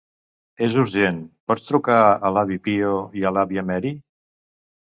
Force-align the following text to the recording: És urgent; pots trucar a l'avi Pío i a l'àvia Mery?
És 0.67 0.77
urgent; 0.83 1.19
pots 1.51 1.67
trucar 1.67 1.99
a 2.07 2.33
l'avi 2.37 2.59
Pío 2.71 2.97
i 3.21 3.29
a 3.31 3.35
l'àvia 3.37 3.67
Mery? 3.71 3.95